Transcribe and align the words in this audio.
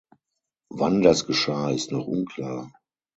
Wann 0.71 1.03
das 1.03 1.27
geschah, 1.27 1.69
ist 1.69 1.91
noch 1.91 2.07
unklar. 2.07 2.71